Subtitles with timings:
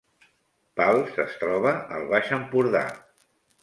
[0.81, 2.87] Pals es troba al Baix Empordà